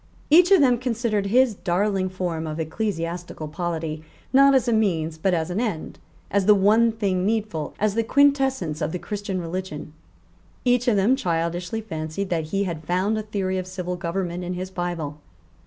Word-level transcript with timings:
Each 0.31 0.49
of 0.49 0.61
them 0.61 0.79
considered 0.79 1.27
his 1.27 1.53
darling 1.53 2.09
form 2.09 2.47
of 2.47 2.59
ecclesiastical 2.59 3.47
polity, 3.47 4.03
not 4.33 4.55
as 4.55 4.67
a 4.67 4.73
means 4.73 5.19
but 5.19 5.35
as 5.35 5.51
an 5.51 5.59
end, 5.59 5.99
as 6.31 6.47
the 6.47 6.55
one 6.55 6.91
thing 6.91 7.23
needful, 7.23 7.75
as 7.79 7.93
the 7.93 8.01
quintessence 8.03 8.81
of 8.81 8.93
the 8.93 8.97
Christian 8.97 9.39
religion. 9.39 9.93
Each 10.65 10.87
of 10.87 10.95
them 10.95 11.15
childishly 11.15 11.81
fancied 11.81 12.31
that 12.31 12.45
he 12.45 12.63
had 12.63 12.83
found 12.83 13.15
a 13.15 13.21
theory 13.21 13.59
of 13.59 13.67
civil 13.67 13.95
government 13.95 14.43
in 14.43 14.55
his 14.55 14.71
Bible. 14.71 15.19